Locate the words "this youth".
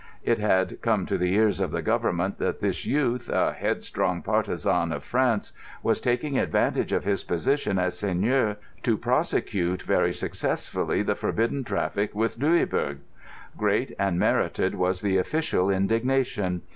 2.59-3.29